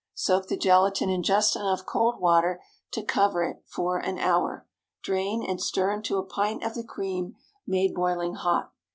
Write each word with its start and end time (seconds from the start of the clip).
Soak 0.15 0.47
the 0.47 0.57
gelatine 0.57 1.11
in 1.11 1.21
just 1.21 1.55
enough 1.55 1.85
cold 1.85 2.19
water 2.19 2.59
to 2.89 3.03
cover 3.03 3.43
it, 3.43 3.61
for 3.67 3.99
an 3.99 4.17
hour. 4.17 4.65
Drain, 5.03 5.45
and 5.47 5.61
stir 5.61 5.91
into 5.91 6.17
a 6.17 6.25
pint 6.25 6.63
of 6.63 6.73
the 6.73 6.83
cream 6.83 7.35
made 7.67 7.93
boiling 7.93 8.33
hot. 8.33 8.73